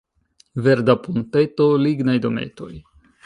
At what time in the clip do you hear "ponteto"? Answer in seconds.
1.03-1.69